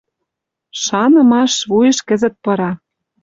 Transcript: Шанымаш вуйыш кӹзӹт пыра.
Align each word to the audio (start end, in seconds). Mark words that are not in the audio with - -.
Шанымаш 0.83 1.53
вуйыш 1.69 1.97
кӹзӹт 2.07 2.35
пыра. 2.43 2.71